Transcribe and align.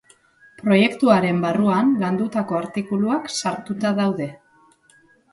Proiektu 0.59 1.09
haren 1.15 1.41
barruan 1.43 1.91
landutako 2.03 2.57
artikuluak 2.59 3.27
sartuta 3.35 3.93
daude. 4.01 4.29